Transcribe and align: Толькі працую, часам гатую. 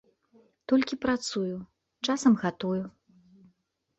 Толькі 0.71 0.97
працую, 1.03 1.57
часам 2.11 2.33
гатую. 2.45 2.79